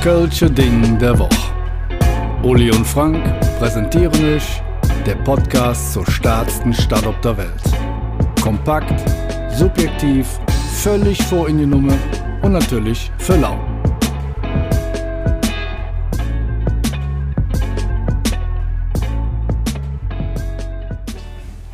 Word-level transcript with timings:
Kölsche 0.00 0.50
Ding 0.50 0.98
der 0.98 1.18
Woche. 1.18 1.52
Uli 2.42 2.70
und 2.70 2.86
Frank 2.86 3.22
präsentieren 3.58 4.34
euch 4.34 4.62
der 5.04 5.16
Podcast 5.16 5.92
zur 5.92 6.10
stärksten 6.10 6.72
Stadt 6.72 7.06
auf 7.06 7.20
der 7.20 7.36
Welt. 7.36 7.62
Kompakt, 8.40 8.98
subjektiv, 9.54 10.40
völlig 10.72 11.22
vor 11.24 11.50
in 11.50 11.58
die 11.58 11.66
Nummer 11.66 11.92
und 12.40 12.52
natürlich 12.52 13.10
für 13.18 13.36
lau. 13.36 13.58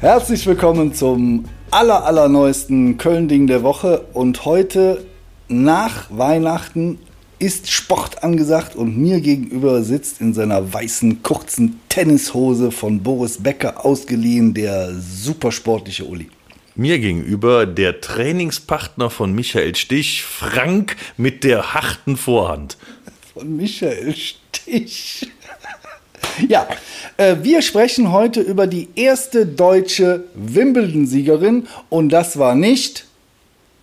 Herzlich 0.00 0.44
willkommen 0.48 0.92
zum 0.92 1.44
aller, 1.70 2.04
allerneuesten 2.04 2.98
Köln-Ding 2.98 3.46
der 3.46 3.62
Woche 3.62 4.04
und 4.14 4.44
heute 4.44 5.04
nach 5.46 6.06
Weihnachten 6.10 6.98
ist 7.38 7.70
Sport 7.70 8.22
angesagt 8.22 8.76
und 8.76 8.96
mir 8.96 9.20
gegenüber 9.20 9.82
sitzt 9.82 10.20
in 10.20 10.32
seiner 10.32 10.72
weißen 10.72 11.22
kurzen 11.22 11.80
Tennishose 11.88 12.70
von 12.70 13.02
Boris 13.02 13.42
Becker 13.42 13.84
ausgeliehen 13.84 14.54
der 14.54 14.94
supersportliche 14.94 16.04
Uli. 16.04 16.30
Mir 16.74 16.98
gegenüber 16.98 17.66
der 17.66 18.00
Trainingspartner 18.00 19.10
von 19.10 19.34
Michael 19.34 19.74
Stich, 19.74 20.24
Frank 20.24 20.96
mit 21.16 21.44
der 21.44 21.74
harten 21.74 22.16
Vorhand. 22.16 22.76
Von 23.34 23.56
Michael 23.56 24.14
Stich. 24.14 25.28
Ja, 26.48 26.68
äh, 27.16 27.36
wir 27.42 27.62
sprechen 27.62 28.12
heute 28.12 28.42
über 28.42 28.66
die 28.66 28.88
erste 28.94 29.46
deutsche 29.46 30.24
Wimbledon-Siegerin 30.34 31.66
und 31.88 32.10
das 32.10 32.38
war 32.38 32.54
nicht 32.54 33.06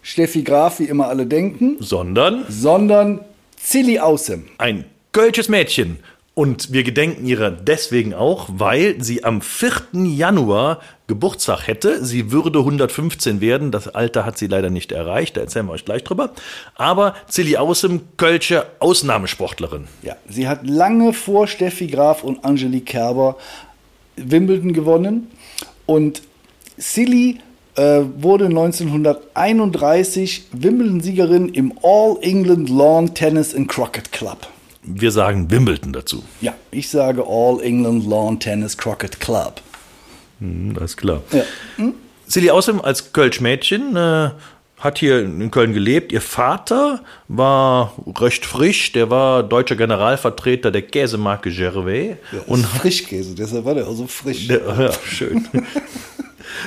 Steffi 0.04 0.44
Graf, 0.44 0.80
wie 0.80 0.84
immer 0.84 1.08
alle 1.08 1.26
denken, 1.26 1.78
Sondern 1.80 2.46
sondern 2.50 3.22
Zilli 3.64 4.00
Außem. 4.00 4.46
ein 4.58 4.86
kölsches 5.14 5.48
Mädchen. 5.50 6.00
Und 6.36 6.74
wir 6.74 6.84
gedenken 6.84 7.28
ihrer 7.28 7.52
deswegen 7.52 8.16
auch, 8.16 8.50
weil 8.52 8.96
sie 9.04 9.24
am 9.24 9.42
4. 9.42 9.72
Januar 9.94 10.80
Geburtstag 11.06 11.68
hätte. 11.68 12.04
Sie 12.04 12.32
würde 12.32 12.60
115 12.60 13.40
werden. 13.40 13.72
Das 13.72 13.88
Alter 13.88 14.26
hat 14.26 14.40
sie 14.40 14.48
leider 14.48 14.72
nicht 14.72 14.92
erreicht. 14.92 15.38
Da 15.38 15.42
erzählen 15.42 15.68
wir 15.68 15.74
euch 15.74 15.86
gleich 15.86 16.04
drüber. 16.04 16.32
Aber 16.74 17.16
Zilli 17.28 17.56
Außem, 17.56 18.02
Kölsche 18.18 18.66
Ausnahmesportlerin. 18.80 19.88
Ja, 20.02 20.16
sie 20.28 20.48
hat 20.48 20.68
lange 20.68 21.14
vor 21.14 21.48
Steffi 21.48 21.86
Graf 21.88 22.24
und 22.24 22.44
Angelique 22.44 22.86
Kerber 22.86 23.38
Wimbledon 24.16 24.74
gewonnen 24.74 25.32
und 25.86 26.24
Silly 26.78 27.40
wurde 27.76 28.46
1931 28.46 30.46
Wimbledon-Siegerin 30.52 31.50
im 31.50 31.74
All 31.82 32.18
England 32.22 32.70
Lawn 32.70 33.14
Tennis 33.14 33.56
and 33.56 33.68
Croquet 33.68 34.12
Club. 34.12 34.48
Wir 34.84 35.12
sagen 35.12 35.50
Wimbledon 35.50 35.94
dazu. 35.94 36.24
Ja, 36.42 36.54
ich 36.72 36.90
sage 36.90 37.24
All 37.28 37.62
England 37.62 38.06
Lawn 38.08 38.40
Tennis 38.40 38.78
Croquet 38.78 39.20
Club. 39.20 39.62
Hm, 40.40 40.74
Das 40.76 40.92
ist 40.92 40.98
klar. 40.98 41.22
Ja. 41.32 41.44
Silly 42.28 42.50
Außem 42.52 42.82
als 42.82 43.14
Kölsch-Mädchen 43.14 43.96
äh, 43.96 44.30
hat 44.80 44.98
hier 45.00 45.22
in 45.22 45.50
Köln 45.52 45.74
gelebt. 45.74 46.12
Ihr 46.12 46.22
Vater 46.22 47.02
war 47.28 47.94
recht 48.20 48.46
frisch. 48.46 48.92
Der 48.92 49.10
war 49.10 49.44
deutscher 49.44 49.76
Generalvertreter 49.78 50.72
der 50.72 50.82
Käsemarke 50.82 51.52
Gervais. 51.52 52.18
Und 52.48 52.66
Frischkäse, 52.66 53.34
deshalb 53.36 53.64
war 53.66 53.76
der 53.76 53.88
auch 53.88 53.96
so 53.96 54.08
frisch. 54.08 54.48
Der, 54.48 54.60
ja, 54.60 54.92
schön. 55.06 55.48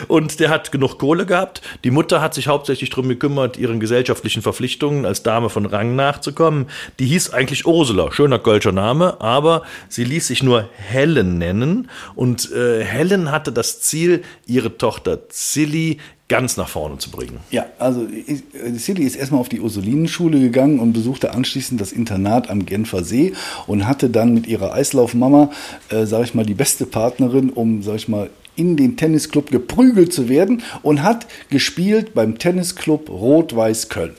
Und 0.08 0.40
der 0.40 0.50
hat 0.50 0.72
genug 0.72 0.98
Kohle 0.98 1.26
gehabt. 1.26 1.62
Die 1.84 1.90
Mutter 1.90 2.20
hat 2.20 2.34
sich 2.34 2.48
hauptsächlich 2.48 2.90
darum 2.90 3.08
gekümmert, 3.08 3.56
ihren 3.56 3.80
gesellschaftlichen 3.80 4.42
Verpflichtungen 4.42 5.06
als 5.06 5.22
Dame 5.22 5.50
von 5.50 5.66
Rang 5.66 5.96
nachzukommen. 5.96 6.66
Die 6.98 7.06
hieß 7.06 7.30
eigentlich 7.30 7.66
Ursula, 7.66 8.12
schöner 8.12 8.38
kölscher 8.38 8.72
Name, 8.72 9.20
aber 9.20 9.62
sie 9.88 10.04
ließ 10.04 10.26
sich 10.26 10.42
nur 10.42 10.68
Helen 10.74 11.38
nennen. 11.38 11.90
Und 12.14 12.52
äh, 12.52 12.84
Helen 12.84 13.30
hatte 13.30 13.52
das 13.52 13.80
Ziel, 13.80 14.22
ihre 14.46 14.76
Tochter 14.78 15.28
Zilli 15.28 15.98
ganz 16.28 16.56
nach 16.56 16.68
vorne 16.68 16.98
zu 16.98 17.10
bringen. 17.10 17.38
Ja, 17.50 17.66
also 17.78 18.02
äh, 18.02 18.72
Silly 18.72 19.04
ist 19.04 19.16
erstmal 19.16 19.40
auf 19.40 19.48
die 19.48 19.60
Ursulinenschule 19.60 20.40
gegangen 20.40 20.80
und 20.80 20.92
besuchte 20.92 21.32
anschließend 21.32 21.80
das 21.80 21.92
Internat 21.92 22.50
am 22.50 22.66
Genfer 22.66 23.04
See 23.04 23.34
und 23.66 23.86
hatte 23.86 24.10
dann 24.10 24.34
mit 24.34 24.46
ihrer 24.46 24.72
Eislaufmama, 24.72 25.50
äh, 25.90 26.04
sag 26.04 26.24
ich 26.24 26.34
mal, 26.34 26.44
die 26.44 26.54
beste 26.54 26.86
Partnerin, 26.86 27.50
um, 27.50 27.82
sag 27.82 27.96
ich 27.96 28.08
mal, 28.08 28.30
in 28.56 28.76
den 28.76 28.96
Tennisclub 28.96 29.50
geprügelt 29.50 30.12
zu 30.12 30.28
werden 30.28 30.62
und 30.82 31.02
hat 31.02 31.26
gespielt 31.50 32.14
beim 32.14 32.38
Tennisclub 32.38 33.08
Rot-Weiß 33.08 33.88
Köln. 33.88 34.14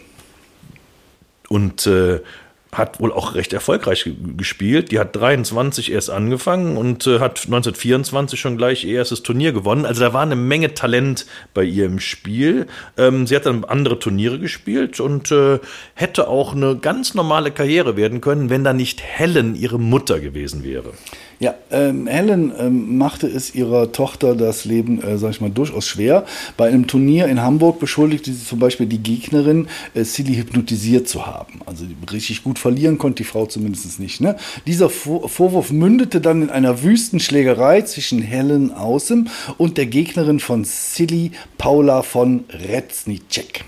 und 1.49 1.87
äh, 1.87 2.19
hat 2.73 2.99
wohl 2.99 3.13
auch 3.13 3.33
recht 3.33 3.53
erfolgreich 3.53 4.03
ge- 4.03 4.13
gespielt. 4.35 4.91
Die 4.91 4.99
hat 4.99 5.15
23 5.15 5.89
erst 5.91 6.09
angefangen 6.09 6.75
und 6.75 7.07
äh, 7.07 7.19
hat 7.19 7.45
1924 7.45 8.37
schon 8.39 8.57
gleich 8.57 8.83
ihr 8.83 8.97
erstes 8.97 9.23
Turnier 9.23 9.53
gewonnen. 9.53 9.85
Also 9.85 10.01
da 10.01 10.13
war 10.13 10.21
eine 10.23 10.35
Menge 10.35 10.73
Talent 10.73 11.25
bei 11.53 11.63
ihr 11.63 11.85
im 11.85 11.99
Spiel. 12.01 12.67
Ähm, 12.97 13.25
sie 13.25 13.35
hat 13.37 13.45
dann 13.45 13.63
andere 13.63 13.97
Turniere 13.99 14.37
gespielt 14.37 14.99
und 14.99 15.31
äh, 15.31 15.59
hätte 15.95 16.27
auch 16.27 16.53
eine 16.53 16.75
ganz 16.77 17.13
normale 17.13 17.51
Karriere 17.51 17.95
werden 17.95 18.19
können, 18.19 18.49
wenn 18.49 18.65
da 18.65 18.73
nicht 18.73 19.01
Helen 19.01 19.55
ihre 19.55 19.79
Mutter 19.79 20.19
gewesen 20.19 20.63
wäre. 20.65 20.91
Ja, 21.39 21.53
ähm, 21.69 22.07
Helen 22.07 22.51
ähm, 22.57 22.97
machte 22.97 23.27
es 23.27 23.53
ihrer 23.53 23.91
Tochter 23.91 24.35
das 24.35 24.65
Leben, 24.65 25.03
äh, 25.03 25.19
sag 25.19 25.31
ich 25.31 25.41
mal, 25.41 25.51
durchaus 25.51 25.85
schwer. 25.85 26.25
Bei 26.57 26.67
einem 26.67 26.87
Turnier 26.87 27.27
in 27.27 27.41
Hamburg 27.41 27.79
beschuldigte 27.79 28.33
sie 28.33 28.43
zum 28.43 28.57
Beispiel 28.57 28.87
die 28.87 28.97
Gegnerin, 28.97 29.67
äh, 29.93 30.03
Silly 30.03 30.35
hypnotisiert 30.35 31.07
zu 31.07 31.27
haben. 31.27 31.61
Also 31.67 31.85
richtig 32.11 32.43
gut 32.43 32.57
verlieren 32.57 32.97
konnte 32.97 33.17
die 33.17 33.29
Frau 33.29 33.45
zumindest 33.45 33.99
nicht. 33.99 34.19
Ne? 34.19 34.35
Dieser 34.65 34.89
Vor 34.89 35.29
Vorwurf 35.29 35.71
mündete 35.71 36.21
dann 36.21 36.41
in 36.41 36.49
einer 36.49 36.81
wüsten 36.81 37.19
Schlägerei 37.19 37.83
zwischen 37.83 38.21
Helen 38.21 38.71
Außem 38.73 39.27
und 39.57 39.77
der 39.77 39.85
Gegnerin 39.85 40.39
von 40.39 40.63
Silly, 40.63 41.31
Paula 41.59 42.01
von 42.01 42.45
Retznicek. 42.49 43.63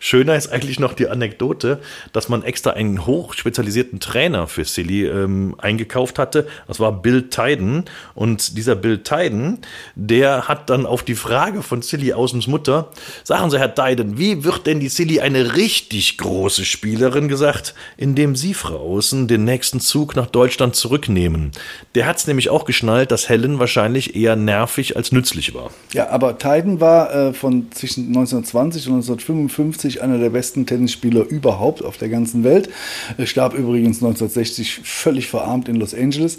Schöner 0.00 0.36
ist 0.36 0.52
eigentlich 0.52 0.80
noch 0.80 0.94
die 0.94 1.08
Anekdote, 1.08 1.80
dass 2.12 2.28
man 2.28 2.42
extra 2.42 2.70
einen 2.70 3.06
hochspezialisierten 3.06 4.00
Trainer 4.00 4.46
für 4.46 4.64
Silly 4.64 5.06
ähm, 5.06 5.54
eingekauft 5.58 6.18
hatte. 6.18 6.46
Das 6.68 6.80
war 6.80 6.92
Bill 6.92 7.28
Tyden. 7.30 7.84
Und 8.14 8.56
dieser 8.56 8.74
Bill 8.74 9.02
Tyden, 9.02 9.58
der 9.94 10.48
hat 10.48 10.70
dann 10.70 10.86
auf 10.86 11.02
die 11.02 11.14
Frage 11.14 11.62
von 11.62 11.82
Silly 11.82 12.12
Außens 12.12 12.46
Mutter, 12.46 12.90
sagen 13.24 13.50
Sie, 13.50 13.58
Herr 13.58 13.74
Tyden, 13.74 14.18
wie 14.18 14.44
wird 14.44 14.66
denn 14.66 14.80
die 14.80 14.88
Silly 14.88 15.20
eine 15.20 15.56
richtig 15.56 16.18
große 16.18 16.64
Spielerin 16.64 17.28
gesagt, 17.28 17.74
indem 17.96 18.36
Sie, 18.36 18.54
Frau 18.54 18.76
Außen, 18.78 19.28
den 19.28 19.44
nächsten 19.44 19.80
Zug 19.80 20.16
nach 20.16 20.26
Deutschland 20.26 20.76
zurücknehmen? 20.76 21.52
Der 21.94 22.06
hat 22.06 22.18
es 22.18 22.26
nämlich 22.26 22.50
auch 22.50 22.64
geschnallt, 22.64 23.10
dass 23.10 23.28
Helen 23.28 23.58
wahrscheinlich 23.58 24.16
eher 24.16 24.36
nervig 24.36 24.96
als 24.96 25.12
nützlich 25.12 25.54
war. 25.54 25.70
Ja, 25.92 26.10
aber 26.10 26.38
Tyden 26.38 26.80
war 26.80 27.14
äh, 27.14 27.32
von 27.32 27.70
zwischen 27.72 28.08
1920 28.08 28.88
und 28.88 28.94
1955 28.94 29.85
einer 30.02 30.18
der 30.18 30.30
besten 30.30 30.66
Tennisspieler 30.66 31.24
überhaupt 31.24 31.84
auf 31.84 31.96
der 31.96 32.08
ganzen 32.08 32.44
Welt. 32.44 32.68
Er 33.16 33.26
starb 33.26 33.54
übrigens 33.54 33.96
1960 33.96 34.80
völlig 34.84 35.28
verarmt 35.28 35.68
in 35.68 35.76
Los 35.76 35.94
Angeles 35.94 36.38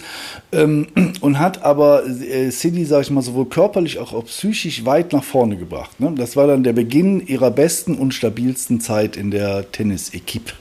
ähm, 0.52 0.88
und 1.22 1.40
hat 1.40 1.64
aber 1.64 2.06
äh, 2.06 2.50
Silly, 2.52 2.86
sag 2.86 3.02
ich 3.02 3.12
mal, 3.12 3.22
sowohl 3.22 3.46
körperlich 3.46 4.00
als 4.00 4.14
auch 4.14 4.26
psychisch 4.26 4.86
weit 4.86 5.14
nach 5.14 5.24
vorne 5.24 5.58
gebracht. 5.58 6.00
Ne? 6.00 6.14
Das 6.16 6.36
war 6.36 6.48
dann 6.48 6.64
der 6.64 6.74
Beginn 6.74 7.26
ihrer 7.26 7.52
besten 7.52 7.96
und 7.96 8.14
stabilsten 8.14 8.82
Zeit 8.82 9.18
in 9.18 9.32
der 9.32 9.72
Tennis-Equipe. 9.72 10.54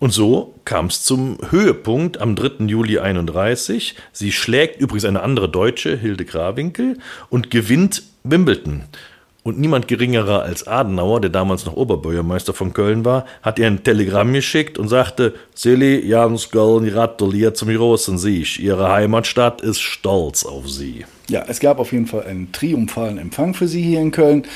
Und 0.00 0.14
so 0.14 0.54
kam 0.64 0.86
es 0.86 1.02
zum 1.02 1.36
Höhepunkt 1.50 2.22
am 2.22 2.34
3. 2.34 2.64
Juli 2.64 2.98
31. 2.98 3.96
Sie 4.12 4.32
schlägt 4.32 4.80
übrigens 4.80 5.04
eine 5.04 5.22
andere 5.22 5.50
Deutsche, 5.50 5.94
Hilde 5.94 6.24
Grawinkel, 6.24 6.96
und 7.28 7.50
gewinnt 7.50 8.04
Wimbledon. 8.24 8.84
Und 9.42 9.58
niemand 9.58 9.88
geringerer 9.88 10.42
als 10.42 10.66
Adenauer, 10.66 11.20
der 11.20 11.30
damals 11.30 11.64
noch 11.64 11.74
Oberbürgermeister 11.74 12.52
von 12.52 12.74
Köln 12.74 13.04
war, 13.06 13.24
hat 13.42 13.58
ihr 13.58 13.66
ein 13.66 13.82
Telegramm 13.82 14.34
geschickt 14.34 14.76
und 14.78 14.88
sagte, 14.88 15.34
Silly, 15.54 16.06
Jans 16.06 16.50
Köln 16.50 16.86
gratuliert 16.88 17.56
zum 17.56 17.68
großen 17.68 18.18
Sieg. 18.18 18.58
Ihre 18.58 18.90
Heimatstadt 18.90 19.62
ist 19.62 19.80
stolz 19.80 20.44
auf 20.44 20.68
Sie. 20.68 21.06
Ja, 21.28 21.44
es 21.48 21.60
gab 21.60 21.78
auf 21.78 21.92
jeden 21.92 22.06
Fall 22.06 22.24
einen 22.24 22.52
triumphalen 22.52 23.16
Empfang 23.16 23.54
für 23.54 23.68
sie 23.68 23.82
hier 23.82 24.00
in 24.00 24.10
Köln. 24.10 24.46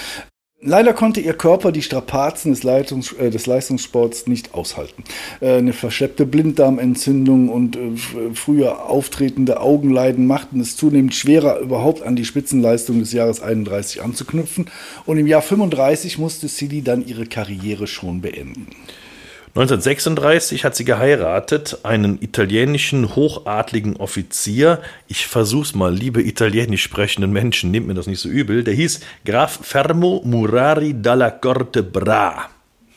Leider 0.60 0.94
konnte 0.94 1.20
ihr 1.20 1.34
Körper 1.34 1.72
die 1.72 1.82
Strapazen 1.82 2.52
des, 2.52 2.62
Leitungs 2.62 3.12
äh, 3.12 3.28
des 3.30 3.44
Leistungssports 3.46 4.26
nicht 4.28 4.54
aushalten. 4.54 5.04
Äh, 5.40 5.58
eine 5.58 5.74
verschleppte 5.74 6.24
Blinddarmentzündung 6.24 7.50
und 7.50 7.76
äh, 7.76 7.88
f- 7.92 8.16
früher 8.32 8.88
auftretende 8.88 9.60
Augenleiden 9.60 10.26
machten 10.26 10.60
es 10.60 10.76
zunehmend 10.76 11.14
schwerer, 11.14 11.58
überhaupt 11.58 12.02
an 12.02 12.16
die 12.16 12.24
Spitzenleistung 12.24 13.00
des 13.00 13.12
Jahres 13.12 13.42
31 13.42 14.02
anzuknüpfen. 14.02 14.70
Und 15.04 15.18
im 15.18 15.26
Jahr 15.26 15.42
35 15.42 16.18
musste 16.18 16.48
Silly 16.48 16.80
dann 16.80 17.06
ihre 17.06 17.26
Karriere 17.26 17.86
schon 17.86 18.22
beenden. 18.22 18.68
1936 19.56 20.64
hat 20.64 20.74
sie 20.74 20.84
geheiratet, 20.84 21.78
einen 21.84 22.20
italienischen 22.20 23.14
hochadligen 23.14 23.96
Offizier. 23.98 24.82
Ich 25.06 25.28
versuch's 25.28 25.76
mal, 25.76 25.94
liebe 25.94 26.20
italienisch 26.20 26.82
sprechenden 26.82 27.30
Menschen, 27.30 27.70
nehmt 27.70 27.86
mir 27.86 27.94
das 27.94 28.08
nicht 28.08 28.18
so 28.18 28.28
übel. 28.28 28.64
Der 28.64 28.74
hieß 28.74 28.98
Graf 29.24 29.60
Fermo 29.62 30.22
Murari 30.24 31.00
dalla 31.00 31.30
Corte 31.30 31.84
Bra. 31.84 32.50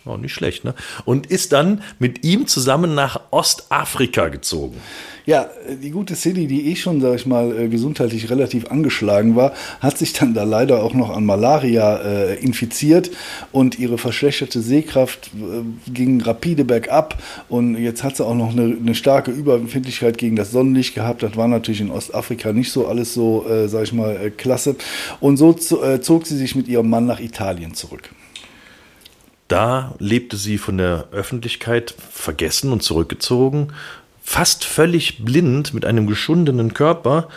Oh, 0.05 0.17
nicht 0.17 0.33
schlecht, 0.33 0.63
ne? 0.63 0.73
Und 1.05 1.27
ist 1.27 1.51
dann 1.53 1.83
mit 1.99 2.25
ihm 2.25 2.47
zusammen 2.47 2.95
nach 2.95 3.21
Ostafrika 3.29 4.29
gezogen. 4.29 4.81
Ja, 5.27 5.49
die 5.83 5.91
gute 5.91 6.15
Silly, 6.15 6.47
die 6.47 6.71
eh 6.71 6.77
schon, 6.77 7.01
sag 7.01 7.15
ich 7.15 7.25
mal, 7.25 7.53
äh, 7.59 7.67
gesundheitlich 7.67 8.29
relativ 8.29 8.71
angeschlagen 8.71 9.35
war, 9.35 9.51
hat 9.81 9.97
sich 9.97 10.13
dann 10.13 10.33
da 10.33 10.43
leider 10.43 10.81
auch 10.81 10.93
noch 10.93 11.09
an 11.09 11.25
Malaria 11.25 11.97
äh, 11.97 12.35
infiziert 12.35 13.11
und 13.51 13.77
ihre 13.77 13.97
verschlechterte 13.97 14.61
Sehkraft 14.61 15.31
äh, 15.35 15.91
ging 15.91 16.21
rapide 16.21 16.63
bergab 16.63 17.21
und 17.49 17.75
jetzt 17.75 18.05
hat 18.05 18.15
sie 18.15 18.25
auch 18.25 18.35
noch 18.35 18.53
eine, 18.53 18.77
eine, 18.79 18.95
starke 18.95 19.31
Überempfindlichkeit 19.31 20.17
gegen 20.17 20.37
das 20.37 20.51
Sonnenlicht 20.51 20.95
gehabt. 20.95 21.23
Das 21.23 21.35
war 21.35 21.49
natürlich 21.49 21.81
in 21.81 21.91
Ostafrika 21.91 22.53
nicht 22.53 22.71
so 22.71 22.87
alles 22.87 23.13
so, 23.13 23.45
äh, 23.49 23.67
sag 23.67 23.83
ich 23.83 23.91
mal, 23.91 24.15
äh, 24.15 24.29
klasse. 24.29 24.77
Und 25.19 25.35
so 25.35 25.53
äh, 25.83 25.99
zog 25.99 26.25
sie 26.25 26.37
sich 26.37 26.55
mit 26.55 26.69
ihrem 26.69 26.89
Mann 26.89 27.05
nach 27.05 27.19
Italien 27.19 27.73
zurück. 27.73 28.11
Da 29.49 29.93
lebte 29.99 30.37
sie 30.37 30.57
von 30.57 30.77
der 30.77 31.09
Öffentlichkeit 31.11 31.93
vergessen 32.11 32.71
und 32.71 32.81
zurückgezogen, 32.81 33.73
fast 34.29 34.65
völlig 34.65 35.23
blind 35.23 35.73
mit 35.73 35.85
einem 35.85 36.05
geschundenen 36.05 36.73
Körper, 36.73 37.29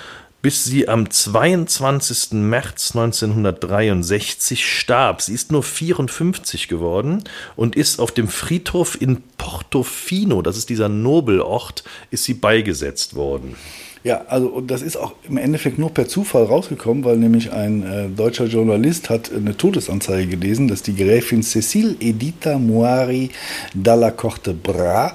bis 0.43 0.65
sie 0.65 0.89
am 0.89 1.09
22. 1.09 2.33
März 2.33 2.97
1963 2.97 4.67
starb. 4.67 5.23
Sie 5.23 5.33
ist 5.33 5.53
nur 5.53 5.63
54 5.63 6.67
geworden 6.67 7.23
und 7.55 7.77
ist 7.77 8.01
auf 8.01 8.11
dem 8.11 8.27
Friedhof 8.27 9.01
in 9.01 9.23
Portofino, 9.39 10.43
das 10.43 10.57
ist 10.57 10.69
dieser 10.69 10.89
Nobelort, 10.89 11.85
ist 12.11 12.25
sie 12.25 12.35
beigesetzt 12.35 13.15
worden. 13.15 13.55
Ja, 14.03 14.23
also 14.27 14.49
und 14.49 14.71
das 14.71 14.83
ist 14.83 14.97
auch 14.97 15.13
im 15.29 15.37
Endeffekt 15.37 15.79
nur 15.79 15.95
per 15.95 16.09
Zufall 16.09 16.45
rausgekommen, 16.45 17.05
weil 17.05 17.19
nämlich 17.19 17.53
ein 17.53 17.83
äh, 17.83 18.09
deutscher 18.09 18.47
Journalist 18.47 19.11
hat 19.11 19.31
eine 19.33 19.57
Todesanzeige 19.57 20.39
gelesen, 20.39 20.67
dass 20.67 20.83
die 20.83 20.97
Gräfin 20.97 21.43
Cecile 21.45 21.95
Edita 22.01 22.59
Moari 22.59 23.31
dalla 23.75 24.11
Corte 24.11 24.55
Bra 24.55 25.15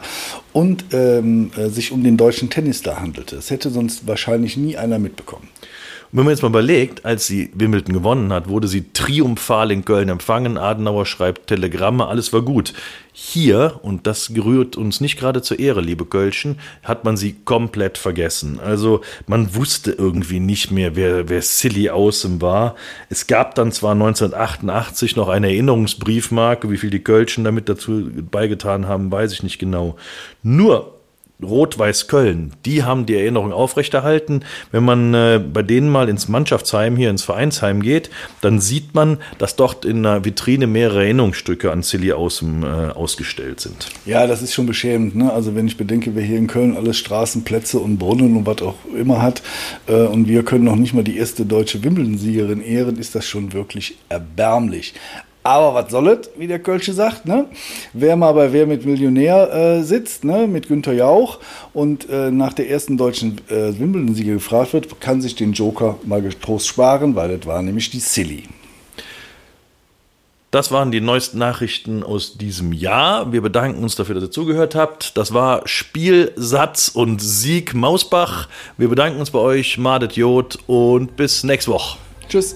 und 0.56 0.86
ähm, 0.94 1.52
äh, 1.58 1.68
sich 1.68 1.92
um 1.92 2.02
den 2.02 2.16
deutschen 2.16 2.50
Tennisstar 2.50 3.02
handelte. 3.02 3.36
Das 3.36 3.50
hätte 3.50 3.70
sonst 3.70 4.08
wahrscheinlich 4.08 4.56
nie 4.56 4.78
einer 4.78 5.00
mitbekommen. 5.00 5.50
Und 6.12 6.20
wenn 6.20 6.26
man 6.28 6.34
jetzt 6.34 6.44
mal 6.44 6.48
überlegt, 6.48 7.04
als 7.04 7.28
sie 7.28 7.50
Wimbledon 7.54 7.94
gewonnen 7.94 8.32
hat, 8.32 8.48
wurde 8.48 8.70
sie 8.70 8.86
triumphal 8.94 9.70
in 9.72 9.84
Köln 9.84 10.08
empfangen. 10.08 10.58
Adenauer 10.58 11.06
schreibt 11.06 11.48
Telegramme, 11.48 12.08
alles 12.08 12.32
war 12.32 12.42
gut. 12.42 12.74
Hier, 13.18 13.80
und 13.82 14.08
das 14.08 14.34
gerührt 14.34 14.76
uns 14.76 15.00
nicht 15.00 15.18
gerade 15.18 15.42
zur 15.42 15.58
Ehre, 15.58 15.80
liebe 15.80 16.06
Kölschen, 16.06 16.60
hat 16.84 17.06
man 17.06 17.16
sie 17.16 17.34
komplett 17.46 17.98
vergessen. 17.98 18.60
Also 18.60 19.02
man 19.26 19.56
wusste 19.56 19.92
irgendwie 19.92 20.42
nicht 20.42 20.70
mehr, 20.70 20.98
wer, 20.98 21.30
wer 21.30 21.42
Silly 21.42 21.90
Awesome 21.90 22.42
war. 22.42 22.76
Es 23.10 23.26
gab 23.28 23.56
dann 23.56 23.72
zwar 23.72 23.94
1988 23.94 25.16
noch 25.16 25.30
eine 25.30 25.48
Erinnerungsbriefmarke, 25.48 26.70
wie 26.70 26.78
viel 26.78 26.90
die 26.90 27.04
Kölschen 27.04 27.46
damit 27.46 27.70
dazu 27.70 28.10
beigetan 28.30 28.88
haben, 28.88 29.10
weiß 29.10 29.32
ich 29.32 29.44
nicht 29.44 29.60
genau. 29.60 29.96
Nur 30.48 30.94
Rot-Weiß 31.42 32.08
Köln, 32.08 32.54
die 32.66 32.84
haben 32.84 33.08
die 33.08 33.16
Erinnerung 33.16 33.52
aufrechterhalten. 33.52 34.46
Wenn 34.72 34.86
man 34.86 35.14
äh, 35.16 35.40
bei 35.40 35.64
denen 35.64 35.90
mal 35.90 36.08
ins 36.08 36.28
Mannschaftsheim 36.28 36.96
hier 36.96 37.10
ins 37.10 37.24
Vereinsheim 37.24 37.82
geht, 37.82 38.12
dann 38.42 38.62
sieht 38.62 38.94
man, 38.94 39.18
dass 39.40 39.56
dort 39.56 39.86
in 39.86 40.06
einer 40.06 40.24
Vitrine 40.24 40.68
mehrere 40.68 41.04
Erinnerungsstücke 41.04 41.72
an 41.72 41.82
Silly 41.82 42.14
Außen 42.14 42.62
äh, 42.62 42.66
ausgestellt 42.94 43.60
sind. 43.60 43.90
Ja, 44.06 44.28
das 44.28 44.44
ist 44.44 44.54
schon 44.54 44.68
beschämend. 44.68 45.16
Ne? 45.16 45.34
Also 45.34 45.56
wenn 45.56 45.68
ich 45.68 45.78
bedenke, 45.78 46.14
wer 46.14 46.24
hier 46.24 46.38
in 46.38 46.46
Köln 46.46 46.78
alles 46.78 46.98
Straßenplätze 46.98 47.80
und 47.80 47.98
Brunnen 47.98 48.38
und 48.38 48.46
was 48.46 48.62
auch 48.62 48.76
immer 48.96 49.24
hat 49.24 49.42
äh, 49.88 50.06
und 50.06 50.28
wir 50.28 50.44
können 50.44 50.66
noch 50.66 50.76
nicht 50.76 50.94
mal 50.94 51.04
die 51.04 51.18
erste 51.18 51.44
deutsche 51.44 51.84
Wimbledon-Siegerin 51.84 52.62
ehren, 52.62 53.00
ist 53.00 53.16
das 53.16 53.26
schon 53.26 53.52
wirklich 53.52 53.98
erbärmlich. 54.10 54.94
Aber 55.46 55.76
was 55.76 55.92
soll 55.92 56.08
es, 56.08 56.32
wie 56.38 56.48
der 56.48 56.58
Kölsche 56.58 56.92
sagt, 56.92 57.28
ne? 57.28 57.46
Wer 57.94 58.16
mal 58.16 58.32
bei 58.32 58.52
Wer 58.52 58.66
mit 58.66 58.84
Millionär 58.84 59.54
äh, 59.54 59.84
sitzt, 59.84 60.24
ne, 60.24 60.48
mit 60.48 60.68
Günter 60.68 60.94
Jauch 60.94 61.38
und 61.72 62.10
äh, 62.10 62.32
nach 62.32 62.54
der 62.54 62.68
ersten 62.68 62.98
deutschen 62.98 63.40
äh, 63.50 63.78
Wimbledon-Siege 63.78 64.34
gefragt 64.34 64.74
wird, 64.74 65.00
kann 65.00 65.22
sich 65.22 65.36
den 65.36 65.54
Joker 65.54 66.00
mal 66.04 66.24
getrost 66.24 66.68
sparen, 66.68 67.16
weil 67.16 67.38
das 67.38 67.46
war 67.46 67.62
nämlich 67.62 67.92
die 67.92 68.00
Silly. 68.00 68.46
Das 70.50 70.72
waren 70.72 70.90
die 70.90 71.02
neuesten 71.02 71.38
Nachrichten 71.38 72.02
aus 72.02 72.40
diesem 72.40 72.74
Jahr. 72.74 73.32
Wir 73.32 73.42
bedanken 73.42 73.84
uns 73.84 73.94
dafür, 73.94 74.16
dass 74.16 74.24
ihr 74.24 74.32
zugehört 74.32 74.74
habt. 74.74 75.16
Das 75.16 75.32
war 75.32 75.62
Spiel, 75.68 76.32
Satz 76.38 76.88
und 76.88 77.22
Sieg 77.22 77.76
Mausbach. 77.76 78.50
Wir 78.78 78.88
bedanken 78.88 79.20
uns 79.20 79.30
bei 79.30 79.40
euch, 79.40 79.78
Madet 79.78 80.14
Jod 80.14 80.58
und 80.66 81.16
bis 81.16 81.44
nächste 81.44 81.70
Woche. 81.70 82.00
Tschüss. 82.30 82.56